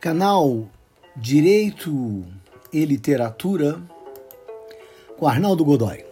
Canal 0.00 0.68
Direito 1.16 2.24
e 2.70 2.84
Literatura 2.84 3.80
com 5.16 5.26
Arnaldo 5.26 5.64
Godoy. 5.64 6.04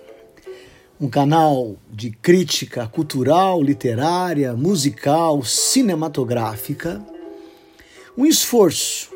Um 0.98 1.08
canal 1.08 1.76
de 1.90 2.10
crítica 2.10 2.86
cultural, 2.86 3.62
literária, 3.62 4.54
musical, 4.54 5.44
cinematográfica. 5.44 7.04
Um 8.16 8.24
esforço 8.24 9.10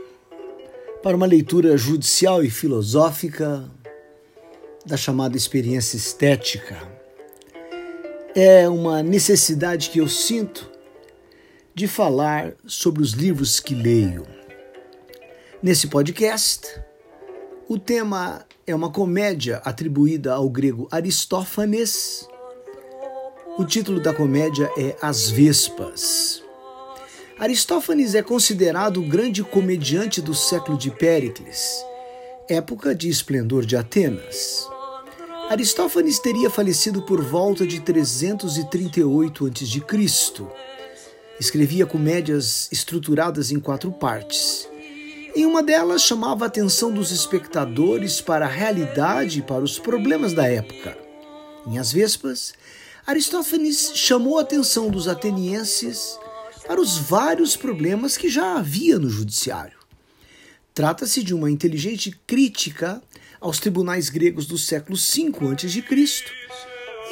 para 1.02 1.16
uma 1.16 1.26
leitura 1.26 1.76
judicial 1.78 2.44
e 2.44 2.50
filosófica 2.50 3.64
da 4.84 4.98
chamada 4.98 5.36
experiência 5.36 5.96
estética. 5.96 6.76
É 8.34 8.68
uma 8.68 9.02
necessidade 9.02 9.88
que 9.88 9.98
eu 9.98 10.08
sinto 10.08 10.70
de 11.74 11.86
falar 11.86 12.52
sobre 12.66 13.02
os 13.02 13.12
livros 13.12 13.60
que 13.60 13.74
leio. 13.74 14.37
Nesse 15.60 15.88
podcast, 15.88 16.68
o 17.68 17.76
tema 17.76 18.46
é 18.64 18.72
uma 18.72 18.92
comédia 18.92 19.56
atribuída 19.64 20.32
ao 20.32 20.48
grego 20.48 20.86
Aristófanes. 20.88 22.28
O 23.58 23.64
título 23.64 23.98
da 23.98 24.14
comédia 24.14 24.70
é 24.78 24.96
As 25.02 25.28
Vespas. 25.28 26.44
Aristófanes 27.36 28.14
é 28.14 28.22
considerado 28.22 29.00
o 29.00 29.08
grande 29.08 29.42
comediante 29.42 30.22
do 30.22 30.32
século 30.32 30.78
de 30.78 30.92
Péricles, 30.92 31.84
época 32.48 32.94
de 32.94 33.08
esplendor 33.08 33.66
de 33.66 33.76
Atenas. 33.76 34.64
Aristófanes 35.50 36.20
teria 36.20 36.50
falecido 36.50 37.02
por 37.02 37.20
volta 37.20 37.66
de 37.66 37.80
338 37.80 39.46
a.C 39.46 40.46
Escrevia 41.40 41.84
comédias 41.84 42.68
estruturadas 42.70 43.50
em 43.50 43.58
quatro 43.58 43.90
partes. 43.90 44.68
Em 45.38 45.46
uma 45.46 45.62
delas, 45.62 46.02
chamava 46.02 46.44
a 46.44 46.48
atenção 46.48 46.90
dos 46.90 47.12
espectadores 47.12 48.20
para 48.20 48.44
a 48.44 48.48
realidade 48.48 49.38
e 49.38 49.42
para 49.42 49.62
os 49.62 49.78
problemas 49.78 50.32
da 50.32 50.48
época. 50.48 50.98
Em 51.64 51.78
As 51.78 51.92
Vespas, 51.92 52.54
Aristófanes 53.06 53.92
chamou 53.94 54.40
a 54.40 54.42
atenção 54.42 54.90
dos 54.90 55.06
atenienses 55.06 56.18
para 56.66 56.80
os 56.80 56.98
vários 56.98 57.56
problemas 57.56 58.16
que 58.16 58.28
já 58.28 58.56
havia 58.56 58.98
no 58.98 59.08
judiciário. 59.08 59.78
Trata-se 60.74 61.22
de 61.22 61.32
uma 61.32 61.48
inteligente 61.48 62.10
crítica 62.26 63.00
aos 63.40 63.60
tribunais 63.60 64.08
gregos 64.08 64.44
do 64.44 64.58
século 64.58 64.98
V 64.98 65.52
a.C. 65.52 65.84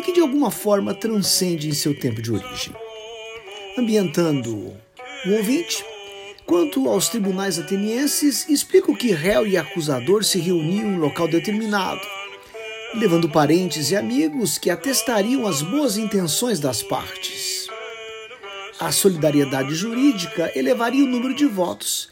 e 0.00 0.02
que 0.02 0.12
de 0.12 0.20
alguma 0.20 0.50
forma 0.50 0.92
transcende 0.92 1.68
em 1.68 1.72
seu 1.72 1.96
tempo 1.96 2.20
de 2.20 2.32
origem 2.32 2.74
ambientando 3.78 4.74
o 5.26 5.30
ouvinte. 5.30 5.95
Quanto 6.46 6.88
aos 6.88 7.08
tribunais 7.08 7.58
atenienses, 7.58 8.48
explica 8.48 8.94
que 8.94 9.10
réu 9.10 9.44
e 9.44 9.56
acusador 9.56 10.22
se 10.22 10.38
reuniam 10.38 10.92
em 10.92 10.96
local 10.96 11.26
determinado, 11.26 12.00
levando 12.94 13.28
parentes 13.28 13.90
e 13.90 13.96
amigos 13.96 14.56
que 14.56 14.70
atestariam 14.70 15.44
as 15.44 15.60
boas 15.60 15.96
intenções 15.96 16.60
das 16.60 16.84
partes. 16.84 17.66
A 18.78 18.92
solidariedade 18.92 19.74
jurídica 19.74 20.52
elevaria 20.54 21.04
o 21.04 21.08
número 21.08 21.34
de 21.34 21.46
votos, 21.46 22.08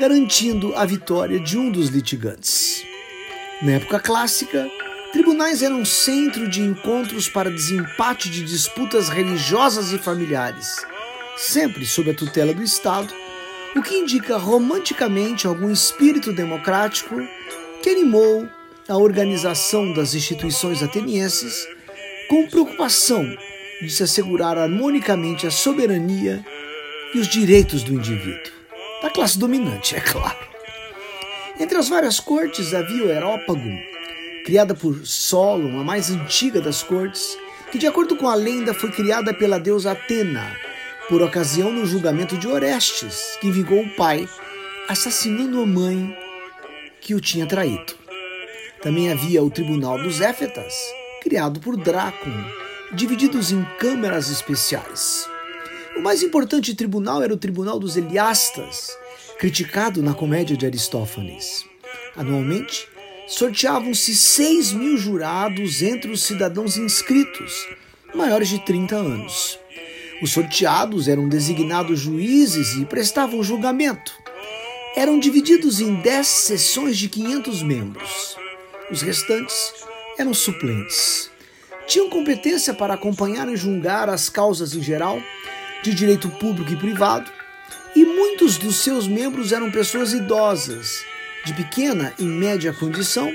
garantindo 0.00 0.74
a 0.74 0.84
vitória 0.84 1.38
de 1.38 1.56
um 1.56 1.70
dos 1.70 1.88
litigantes. 1.88 2.84
Na 3.62 3.72
época 3.72 4.00
clássica, 4.00 4.68
tribunais 5.12 5.62
eram 5.62 5.84
centro 5.84 6.50
de 6.50 6.60
encontros 6.60 7.28
para 7.28 7.50
desempate 7.50 8.28
de 8.28 8.42
disputas 8.42 9.08
religiosas 9.08 9.92
e 9.92 9.98
familiares 9.98 10.84
sempre 11.36 11.84
sob 11.84 12.10
a 12.10 12.14
tutela 12.14 12.52
do 12.54 12.62
Estado, 12.62 13.12
o 13.76 13.82
que 13.82 13.94
indica 13.94 14.38
romanticamente 14.38 15.46
algum 15.46 15.70
espírito 15.70 16.32
democrático 16.32 17.14
que 17.82 17.90
animou 17.90 18.48
a 18.88 18.96
organização 18.96 19.92
das 19.92 20.14
instituições 20.14 20.82
atenienses 20.82 21.68
com 22.26 22.46
preocupação 22.46 23.22
de 23.82 23.90
se 23.90 24.02
assegurar 24.02 24.56
harmonicamente 24.56 25.46
a 25.46 25.50
soberania 25.50 26.42
e 27.14 27.18
os 27.18 27.28
direitos 27.28 27.82
do 27.82 27.92
indivíduo, 27.92 28.52
da 29.02 29.10
classe 29.10 29.38
dominante, 29.38 29.94
é 29.94 30.00
claro. 30.00 30.38
Entre 31.60 31.76
as 31.76 31.88
várias 31.88 32.18
cortes 32.18 32.72
havia 32.72 33.04
o 33.04 33.10
Herópago, 33.10 33.70
criada 34.46 34.74
por 34.74 35.06
Solon, 35.06 35.78
a 35.78 35.84
mais 35.84 36.10
antiga 36.10 36.62
das 36.62 36.82
cortes, 36.82 37.36
que, 37.70 37.78
de 37.78 37.86
acordo 37.86 38.16
com 38.16 38.26
a 38.26 38.34
lenda, 38.34 38.72
foi 38.72 38.90
criada 38.90 39.34
pela 39.34 39.60
deusa 39.60 39.92
Atena 39.92 40.65
por 41.08 41.22
ocasião 41.22 41.72
do 41.72 41.86
julgamento 41.86 42.36
de 42.36 42.48
Orestes, 42.48 43.38
que 43.40 43.50
vingou 43.50 43.80
o 43.80 43.90
pai, 43.90 44.28
assassinando 44.88 45.60
a 45.60 45.66
mãe 45.66 46.16
que 47.00 47.14
o 47.14 47.20
tinha 47.20 47.46
traído. 47.46 47.94
Também 48.82 49.10
havia 49.10 49.42
o 49.42 49.50
Tribunal 49.50 49.98
dos 50.02 50.20
Éfetas, 50.20 50.74
criado 51.22 51.60
por 51.60 51.76
Drácon, 51.76 52.32
divididos 52.92 53.52
em 53.52 53.64
câmaras 53.78 54.30
especiais. 54.30 55.28
O 55.96 56.00
mais 56.00 56.22
importante 56.22 56.74
tribunal 56.74 57.22
era 57.22 57.32
o 57.32 57.38
Tribunal 57.38 57.78
dos 57.78 57.96
Eliastas, 57.96 58.96
criticado 59.38 60.02
na 60.02 60.12
comédia 60.12 60.56
de 60.56 60.66
Aristófanes. 60.66 61.64
Anualmente, 62.16 62.88
sorteavam-se 63.28 64.14
6 64.14 64.72
mil 64.72 64.96
jurados 64.96 65.82
entre 65.82 66.10
os 66.10 66.22
cidadãos 66.22 66.76
inscritos, 66.76 67.66
maiores 68.14 68.48
de 68.48 68.58
30 68.64 68.96
anos. 68.96 69.58
Os 70.22 70.32
sorteados 70.32 71.08
eram 71.08 71.28
designados 71.28 72.00
juízes 72.00 72.74
e 72.76 72.86
prestavam 72.86 73.42
julgamento. 73.42 74.12
Eram 74.96 75.18
divididos 75.18 75.78
em 75.78 75.96
dez 75.96 76.26
sessões 76.26 76.96
de 76.96 77.06
500 77.06 77.62
membros. 77.62 78.36
Os 78.90 79.02
restantes 79.02 79.74
eram 80.16 80.32
suplentes. 80.32 81.30
Tinham 81.86 82.08
competência 82.08 82.72
para 82.72 82.94
acompanhar 82.94 83.46
e 83.48 83.56
julgar 83.56 84.08
as 84.08 84.30
causas 84.30 84.74
em 84.74 84.82
geral, 84.82 85.20
de 85.82 85.92
direito 85.92 86.30
público 86.30 86.72
e 86.72 86.76
privado, 86.76 87.30
e 87.94 88.04
muitos 88.04 88.56
dos 88.56 88.76
seus 88.76 89.06
membros 89.06 89.52
eram 89.52 89.70
pessoas 89.70 90.14
idosas, 90.14 91.04
de 91.44 91.52
pequena 91.52 92.14
e 92.18 92.24
média 92.24 92.72
condição, 92.72 93.30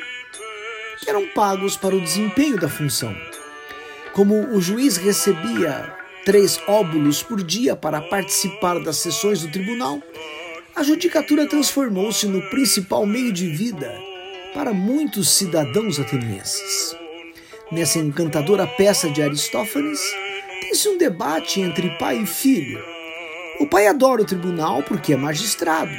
que 1.00 1.10
eram 1.10 1.28
pagos 1.28 1.78
para 1.78 1.96
o 1.96 2.02
desempenho 2.02 2.60
da 2.60 2.68
função. 2.68 3.16
Como 4.14 4.56
o 4.56 4.60
juiz 4.60 4.98
recebia 4.98 6.01
três 6.26 6.60
óbulos 6.68 7.24
por 7.24 7.44
dia 7.44 7.76
para 7.76 8.02
participar 8.02 8.80
das 8.80 8.98
sessões 8.98 9.42
do 9.42 9.52
tribunal, 9.52 10.02
a 10.76 10.84
judicatura 10.84 11.48
transformou-se 11.48 12.26
no 12.28 12.42
principal 12.50 13.06
meio 13.06 13.32
de 13.32 13.48
vida 13.48 13.94
para 14.54 14.74
muitos 14.74 15.30
cidadãos 15.30 16.00
atenienses. 16.00 16.96
Nessa 17.72 18.00
encantadora 18.00 18.68
peça 18.68 19.10
de 19.10 19.22
Aristófanes, 19.22 20.00
tem-se 20.62 20.90
um 20.90 20.98
debate 20.98 21.62
entre 21.62 21.90
pai 21.98 22.22
e 22.22 22.26
filho. 22.26 22.84
O 23.60 23.68
pai 23.68 23.88
adora 23.88 24.22
o 24.22 24.26
tribunal 24.26 24.84
porque 24.84 25.14
é 25.14 25.18
magistrado, 25.18 25.92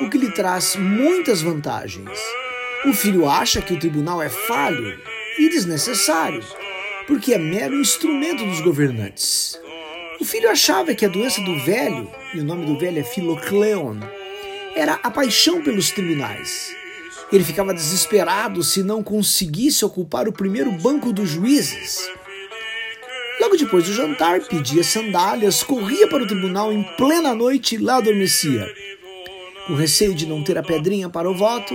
o 0.00 0.10
que 0.10 0.18
lhe 0.18 0.30
traz 0.32 0.76
muitas 0.76 1.42
vantagens. 1.42 2.18
O 2.84 2.92
filho 2.92 3.28
acha 3.28 3.62
que 3.62 3.74
o 3.74 3.78
tribunal 3.78 4.22
é 4.22 4.28
falho 4.28 5.00
e 5.38 5.48
desnecessário 5.48 6.42
porque 7.06 7.34
é 7.34 7.38
mero 7.38 7.80
instrumento 7.80 8.44
dos 8.44 8.60
governantes. 8.60 9.58
O 10.20 10.24
filho 10.24 10.50
achava 10.50 10.94
que 10.94 11.04
a 11.04 11.08
doença 11.08 11.40
do 11.42 11.58
velho, 11.60 12.10
e 12.34 12.40
o 12.40 12.44
nome 12.44 12.66
do 12.66 12.78
velho 12.78 12.98
é 12.98 13.04
Philocleon, 13.04 14.00
era 14.74 14.94
a 15.02 15.10
paixão 15.10 15.62
pelos 15.62 15.90
tribunais. 15.90 16.74
Ele 17.32 17.44
ficava 17.44 17.74
desesperado 17.74 18.62
se 18.62 18.82
não 18.82 19.02
conseguisse 19.02 19.84
ocupar 19.84 20.28
o 20.28 20.32
primeiro 20.32 20.70
banco 20.72 21.12
dos 21.12 21.30
juízes. 21.30 22.08
Logo 23.40 23.56
depois 23.56 23.84
do 23.84 23.92
jantar, 23.92 24.40
pedia 24.40 24.82
sandálias, 24.82 25.62
corria 25.62 26.08
para 26.08 26.22
o 26.22 26.26
tribunal 26.26 26.72
em 26.72 26.82
plena 26.96 27.34
noite 27.34 27.74
e 27.74 27.78
lá 27.78 27.96
adormecia. 27.96 28.66
Com 29.66 29.74
receio 29.74 30.14
de 30.14 30.26
não 30.26 30.42
ter 30.42 30.56
a 30.56 30.62
pedrinha 30.62 31.10
para 31.10 31.28
o 31.28 31.34
voto, 31.34 31.74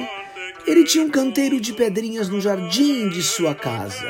ele 0.65 0.83
tinha 0.83 1.03
um 1.03 1.09
canteiro 1.09 1.59
de 1.59 1.73
pedrinhas 1.73 2.29
no 2.29 2.41
jardim 2.41 3.09
de 3.09 3.21
sua 3.21 3.53
casa. 3.53 4.07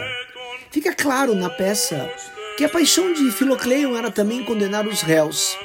Fica 0.71 0.95
claro 0.95 1.35
na 1.35 1.49
peça 1.49 2.09
que 2.57 2.63
a 2.63 2.69
paixão 2.69 3.11
de 3.11 3.29
Filocleion 3.29 3.97
era 3.97 4.09
também 4.09 4.41
condenar 4.41 4.87
os 4.87 5.01
réus. 5.01 5.57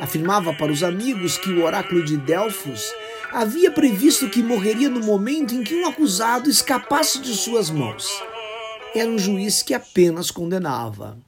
Afirmava 0.00 0.54
para 0.54 0.72
os 0.72 0.82
amigos 0.82 1.36
que 1.36 1.50
o 1.50 1.62
oráculo 1.62 2.02
de 2.02 2.16
Delfos 2.16 2.90
havia 3.30 3.70
previsto 3.70 4.30
que 4.30 4.42
morreria 4.42 4.88
no 4.88 5.00
momento 5.00 5.54
em 5.54 5.62
que 5.62 5.74
um 5.74 5.86
acusado 5.86 6.48
escapasse 6.48 7.18
de 7.18 7.34
suas 7.36 7.68
mãos. 7.68 8.08
Era 8.94 9.10
um 9.10 9.18
juiz 9.18 9.62
que 9.62 9.74
apenas 9.74 10.30
condenava. 10.30 11.18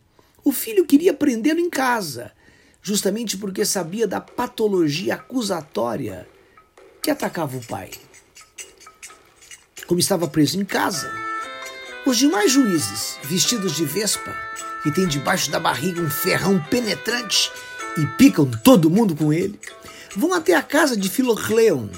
O 0.42 0.50
filho 0.50 0.86
queria 0.86 1.12
prendê-lo 1.12 1.60
em 1.60 1.68
casa, 1.68 2.32
justamente 2.80 3.36
porque 3.36 3.62
sabia 3.62 4.06
da 4.06 4.22
patologia 4.22 5.16
acusatória 5.16 6.26
que 7.02 7.10
atacava 7.10 7.58
o 7.58 7.66
pai. 7.66 7.90
Como 9.86 10.00
estava 10.00 10.26
preso 10.26 10.58
em 10.58 10.64
casa, 10.64 11.27
os 12.08 12.16
demais 12.16 12.50
juízes, 12.50 13.18
vestidos 13.22 13.76
de 13.76 13.84
vespa, 13.84 14.34
que 14.82 14.90
têm 14.90 15.06
debaixo 15.06 15.50
da 15.50 15.60
barriga 15.60 16.00
um 16.00 16.08
ferrão 16.08 16.58
penetrante 16.70 17.50
e 17.96 18.06
picam 18.16 18.50
todo 18.64 18.90
mundo 18.90 19.14
com 19.14 19.32
ele, 19.32 19.58
vão 20.16 20.32
até 20.32 20.54
a 20.54 20.62
casa 20.62 20.96
de 20.96 21.08
Filocleon 21.08 21.88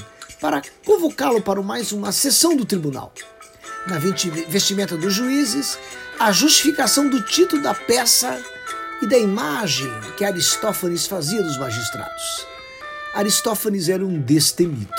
para 0.41 0.63
convocá-lo 0.85 1.41
para 1.41 1.63
mais 1.63 1.93
uma 1.93 2.11
sessão 2.11 2.57
do 2.57 2.65
tribunal. 2.65 3.13
Na 3.87 3.99
vestimenta 3.99 4.97
dos 4.97 5.15
juízes, 5.15 5.79
a 6.19 6.33
justificação 6.33 7.09
do 7.09 7.23
título 7.23 7.63
da 7.63 7.75
peça 7.75 8.43
e 9.01 9.07
da 9.07 9.17
imagem 9.17 9.91
que 10.17 10.25
Aristófanes 10.25 11.07
fazia 11.07 11.43
dos 11.43 11.57
magistrados. 11.57 12.47
Aristófanes 13.15 13.89
era 13.89 14.05
um 14.05 14.21
destemido. 14.21 14.93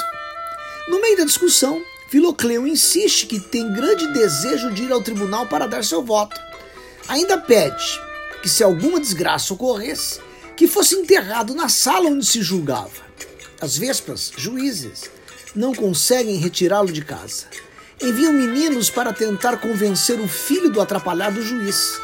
No 0.88 1.02
meio 1.02 1.18
da 1.18 1.26
discussão, 1.26 1.84
Filocleo 2.12 2.68
insiste 2.68 3.26
que 3.26 3.40
tem 3.40 3.72
grande 3.72 4.06
desejo 4.12 4.70
de 4.74 4.84
ir 4.84 4.92
ao 4.92 5.02
tribunal 5.02 5.48
para 5.48 5.66
dar 5.66 5.82
seu 5.82 6.04
voto. 6.04 6.38
Ainda 7.08 7.38
pede 7.38 8.02
que, 8.42 8.50
se 8.50 8.62
alguma 8.62 9.00
desgraça 9.00 9.54
ocorresse, 9.54 10.20
que 10.58 10.68
fosse 10.68 10.96
enterrado 10.96 11.56
na 11.56 11.70
sala 11.70 12.10
onde 12.10 12.26
se 12.26 12.42
julgava. 12.42 12.92
As 13.62 13.78
vespas, 13.78 14.30
juízes, 14.36 15.10
não 15.56 15.74
conseguem 15.74 16.36
retirá-lo 16.36 16.92
de 16.92 17.02
casa. 17.02 17.46
Enviam 18.02 18.34
meninos 18.34 18.90
para 18.90 19.14
tentar 19.14 19.62
convencer 19.62 20.20
o 20.20 20.28
filho 20.28 20.70
do 20.70 20.82
atrapalhado 20.82 21.42
juiz. 21.42 21.98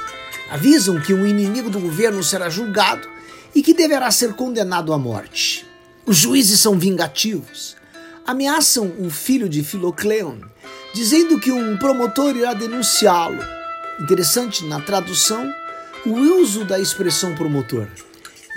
Avisam 0.49 1.01
que 1.01 1.13
um 1.13 1.27
inimigo 1.27 1.69
do 1.69 1.81
governo 1.81 2.23
será 2.23 2.49
julgado 2.49 3.05
e 3.53 3.61
que 3.61 3.73
deverá 3.73 4.09
ser 4.09 4.35
condenado 4.35 4.93
à 4.93 4.97
morte. 4.97 5.67
Os 6.05 6.15
juízes 6.15 6.61
são 6.61 6.79
vingativos. 6.79 7.75
Ameaçam 8.27 8.93
o 8.99 9.09
filho 9.09 9.47
de 9.47 9.63
Filocleon, 9.63 10.35
dizendo 10.93 11.39
que 11.39 11.49
um 11.49 11.77
promotor 11.77 12.35
irá 12.35 12.53
denunciá-lo. 12.53 13.41
Interessante 14.01 14.65
na 14.65 14.81
tradução 14.81 15.49
o 16.05 16.11
uso 16.11 16.65
da 16.65 16.77
expressão 16.77 17.33
promotor. 17.35 17.87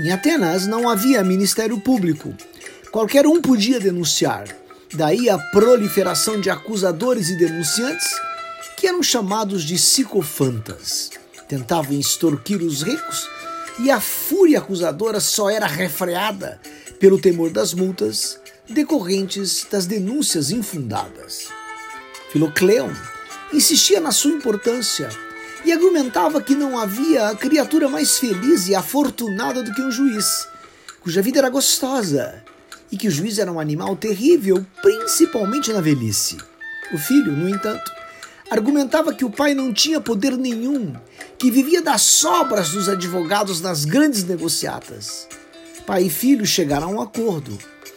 Em 0.00 0.10
Atenas 0.10 0.66
não 0.66 0.88
havia 0.88 1.22
ministério 1.22 1.80
público. 1.80 2.34
Qualquer 2.90 3.28
um 3.28 3.40
podia 3.40 3.78
denunciar. 3.78 4.48
Daí 4.92 5.30
a 5.30 5.38
proliferação 5.38 6.40
de 6.40 6.50
acusadores 6.50 7.28
e 7.28 7.36
denunciantes, 7.36 8.08
que 8.76 8.88
eram 8.88 9.04
chamados 9.04 9.62
de 9.62 9.76
psicofantas. 9.76 11.10
Tentavam 11.48 11.96
extorquir 11.96 12.60
os 12.60 12.82
ricos 12.82 13.28
e 13.78 13.88
a 13.88 14.00
fúria 14.00 14.58
acusadora 14.58 15.20
só 15.20 15.48
era 15.48 15.68
refreada 15.68 16.60
pelo 16.98 17.20
temor 17.20 17.50
das 17.50 17.72
multas 17.72 18.39
decorrentes 18.70 19.66
das 19.70 19.86
denúncias 19.86 20.50
infundadas. 20.50 21.48
Filocleon 22.32 22.90
insistia 23.52 24.00
na 24.00 24.12
sua 24.12 24.30
importância 24.30 25.08
e 25.64 25.72
argumentava 25.72 26.40
que 26.40 26.54
não 26.54 26.78
havia 26.78 27.34
criatura 27.34 27.88
mais 27.88 28.18
feliz 28.18 28.68
e 28.68 28.74
afortunada 28.74 29.62
do 29.62 29.74
que 29.74 29.82
um 29.82 29.90
juiz, 29.90 30.46
cuja 31.00 31.20
vida 31.20 31.38
era 31.38 31.50
gostosa 31.50 32.42
e 32.90 32.96
que 32.96 33.08
o 33.08 33.10
juiz 33.10 33.38
era 33.38 33.52
um 33.52 33.60
animal 33.60 33.96
terrível, 33.96 34.64
principalmente 34.82 35.72
na 35.72 35.80
velhice. 35.80 36.38
O 36.92 36.98
filho, 36.98 37.32
no 37.32 37.48
entanto, 37.48 37.90
argumentava 38.50 39.14
que 39.14 39.24
o 39.24 39.30
pai 39.30 39.54
não 39.54 39.72
tinha 39.72 40.00
poder 40.00 40.36
nenhum, 40.36 40.94
que 41.38 41.50
vivia 41.50 41.80
das 41.80 42.02
sobras 42.02 42.70
dos 42.70 42.88
advogados 42.88 43.60
nas 43.60 43.84
grandes 43.84 44.24
negociatas. 44.24 45.28
Pai 45.86 46.04
e 46.04 46.10
filho 46.10 46.44
chegaram 46.44 46.88
a 46.88 46.92
um 46.92 47.00
acordo. 47.00 47.56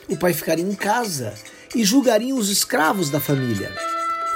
O 0.09 0.17
pai 0.17 0.33
ficaria 0.33 0.65
em 0.65 0.75
casa 0.75 1.33
e 1.73 1.83
julgaria 1.83 2.35
os 2.35 2.49
escravos 2.49 3.09
da 3.09 3.19
família. 3.19 3.71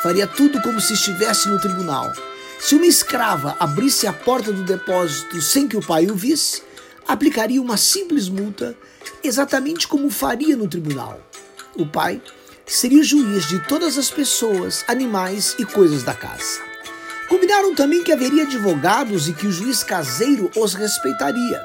Faria 0.01 0.25
tudo 0.25 0.61
como 0.61 0.79
se 0.79 0.93
estivesse 0.93 1.49
no 1.49 1.59
tribunal. 1.59 2.11
Se 2.59 2.75
uma 2.75 2.85
escrava 2.85 3.55
abrisse 3.59 4.07
a 4.07 4.13
porta 4.13 4.51
do 4.51 4.63
depósito 4.63 5.41
sem 5.41 5.67
que 5.67 5.77
o 5.77 5.85
pai 5.85 6.07
o 6.07 6.15
visse, 6.15 6.63
aplicaria 7.07 7.61
uma 7.61 7.77
simples 7.77 8.29
multa, 8.29 8.75
exatamente 9.23 9.87
como 9.87 10.09
faria 10.09 10.55
no 10.55 10.67
tribunal. 10.67 11.19
O 11.75 11.85
pai 11.85 12.21
seria 12.65 12.99
o 12.99 13.03
juiz 13.03 13.47
de 13.47 13.59
todas 13.59 13.97
as 13.97 14.09
pessoas, 14.09 14.83
animais 14.87 15.55
e 15.59 15.65
coisas 15.65 16.03
da 16.03 16.13
casa. 16.13 16.61
Combinaram 17.29 17.75
também 17.75 18.03
que 18.03 18.11
haveria 18.11 18.43
advogados 18.43 19.27
e 19.27 19.33
que 19.33 19.47
o 19.47 19.51
juiz 19.51 19.83
caseiro 19.83 20.49
os 20.55 20.73
respeitaria. 20.73 21.61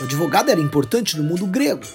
O 0.00 0.04
advogado 0.04 0.50
era 0.50 0.60
importante 0.60 1.16
no 1.16 1.22
mundo 1.22 1.46
grego. 1.46 1.86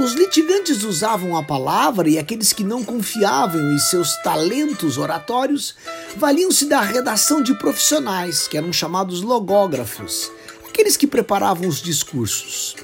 Os 0.00 0.14
litigantes 0.14 0.82
usavam 0.82 1.36
a 1.36 1.42
palavra 1.42 2.08
e 2.08 2.18
aqueles 2.18 2.54
que 2.54 2.64
não 2.64 2.82
confiavam 2.82 3.70
em 3.70 3.78
seus 3.78 4.16
talentos 4.22 4.96
oratórios 4.96 5.74
valiam-se 6.16 6.64
da 6.64 6.80
redação 6.80 7.42
de 7.42 7.52
profissionais, 7.58 8.48
que 8.48 8.56
eram 8.56 8.72
chamados 8.72 9.20
logógrafos, 9.20 10.32
aqueles 10.66 10.96
que 10.96 11.06
preparavam 11.06 11.68
os 11.68 11.82
discursos. 11.82 12.76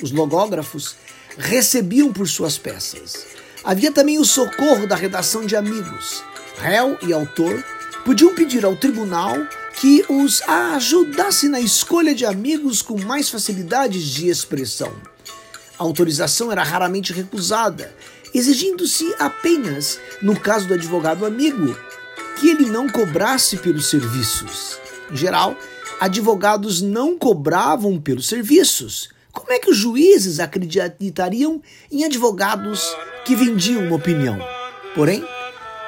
Os 0.00 0.12
logógrafos 0.12 0.94
recebiam 1.36 2.12
por 2.12 2.28
suas 2.28 2.56
peças 2.56 3.26
Havia 3.64 3.90
também 3.90 4.18
o 4.18 4.24
socorro 4.24 4.86
da 4.86 4.94
redação 4.94 5.44
de 5.44 5.56
amigos. 5.56 6.22
Réu 6.56 6.96
e 7.02 7.12
autor 7.12 7.64
podiam 8.04 8.32
pedir 8.32 8.64
ao 8.64 8.76
tribunal 8.76 9.34
que 9.74 10.04
os 10.08 10.40
ajudasse 10.42 11.48
na 11.48 11.60
escolha 11.60 12.14
de 12.14 12.24
amigos 12.24 12.80
com 12.80 12.96
mais 12.98 13.28
facilidades 13.28 14.04
de 14.04 14.28
expressão. 14.28 15.09
A 15.80 15.82
autorização 15.82 16.52
era 16.52 16.62
raramente 16.62 17.10
recusada, 17.10 17.90
exigindo-se 18.34 19.14
apenas, 19.18 19.98
no 20.20 20.38
caso 20.38 20.68
do 20.68 20.74
advogado 20.74 21.24
amigo, 21.24 21.74
que 22.38 22.50
ele 22.50 22.66
não 22.66 22.86
cobrasse 22.86 23.56
pelos 23.56 23.88
serviços. 23.88 24.78
Em 25.10 25.16
geral, 25.16 25.56
advogados 25.98 26.82
não 26.82 27.16
cobravam 27.16 27.98
pelos 27.98 28.28
serviços. 28.28 29.08
Como 29.32 29.50
é 29.50 29.58
que 29.58 29.70
os 29.70 29.76
juízes 29.78 30.38
acreditariam 30.38 31.62
em 31.90 32.04
advogados 32.04 32.86
que 33.24 33.34
vendiam 33.34 33.86
uma 33.86 33.96
opinião. 33.96 34.38
Porém, 34.94 35.24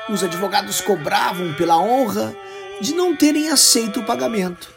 os 0.08 0.24
advogados 0.24 0.80
cobravam 0.80 1.52
pela 1.52 1.76
honra 1.76 2.34
de 2.80 2.94
não 2.94 3.14
terem 3.14 3.50
aceito 3.50 4.00
o 4.00 4.06
pagamento. 4.06 4.72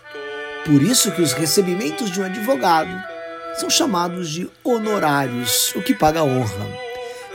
Por 0.66 0.84
isso 0.84 1.10
que 1.14 1.22
os 1.22 1.32
recebimentos 1.32 2.12
de 2.12 2.20
um 2.20 2.26
advogado 2.26 3.15
são 3.58 3.70
chamados 3.70 4.30
de 4.30 4.50
honorários, 4.64 5.74
o 5.76 5.82
que 5.82 5.94
paga 5.94 6.24
honra. 6.24 6.68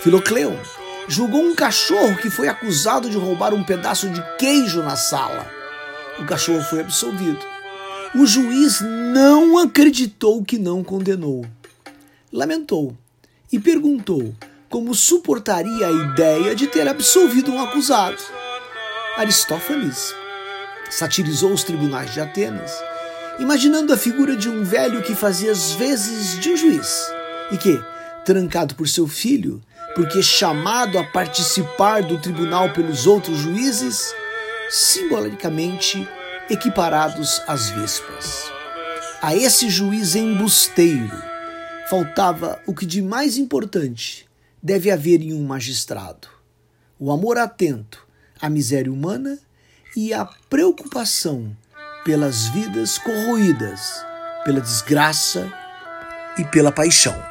Filocleo 0.00 0.58
julgou 1.08 1.42
um 1.42 1.54
cachorro 1.54 2.16
que 2.16 2.30
foi 2.30 2.48
acusado 2.48 3.10
de 3.10 3.16
roubar 3.16 3.52
um 3.54 3.64
pedaço 3.64 4.08
de 4.08 4.22
queijo 4.36 4.82
na 4.82 4.96
sala. 4.96 5.50
O 6.18 6.24
cachorro 6.24 6.62
foi 6.62 6.80
absolvido. 6.80 7.40
O 8.14 8.26
juiz 8.26 8.80
não 8.80 9.58
acreditou 9.58 10.44
que 10.44 10.58
não 10.58 10.84
condenou. 10.84 11.44
Lamentou 12.32 12.96
e 13.52 13.58
perguntou 13.58 14.34
como 14.68 14.94
suportaria 14.94 15.86
a 15.86 15.90
ideia 15.90 16.54
de 16.54 16.66
ter 16.66 16.86
absolvido 16.86 17.50
um 17.50 17.60
acusado. 17.60 18.22
Aristófanes 19.16 20.14
satirizou 20.90 21.52
os 21.52 21.64
tribunais 21.64 22.12
de 22.12 22.20
Atenas, 22.20 22.70
imaginando 23.40 23.92
a 23.92 23.96
figura 23.96 24.36
de 24.36 24.48
um 24.48 24.62
velho 24.62 25.02
que 25.02 25.14
fazia 25.14 25.50
as 25.50 25.72
vezes 25.72 26.38
de 26.38 26.50
um 26.50 26.56
juiz 26.56 27.10
e 27.50 27.56
que, 27.56 27.82
trancado 28.24 28.74
por 28.74 28.86
seu 28.86 29.08
filho, 29.08 29.60
porque 29.94 30.22
chamado 30.22 30.98
a 30.98 31.04
participar 31.04 32.02
do 32.02 32.18
tribunal 32.18 32.72
pelos 32.72 33.06
outros 33.06 33.38
juízes, 33.38 34.14
simbolicamente 34.68 36.06
equiparados 36.48 37.42
às 37.46 37.70
vespas. 37.70 38.50
A 39.22 39.34
esse 39.34 39.68
juiz 39.68 40.14
embusteiro 40.14 41.10
faltava 41.88 42.60
o 42.66 42.74
que 42.74 42.86
de 42.86 43.02
mais 43.02 43.36
importante 43.36 44.28
deve 44.62 44.90
haver 44.90 45.22
em 45.22 45.32
um 45.32 45.44
magistrado: 45.44 46.28
o 46.98 47.10
amor 47.10 47.38
atento 47.38 48.06
à 48.40 48.48
miséria 48.48 48.92
humana 48.92 49.38
e 49.96 50.12
a 50.12 50.24
preocupação 50.24 51.56
pelas 52.04 52.46
vidas 52.48 52.98
corroídas 52.98 54.04
pela 54.44 54.60
desgraça 54.60 55.50
e 56.38 56.44
pela 56.44 56.72
paixão. 56.72 57.29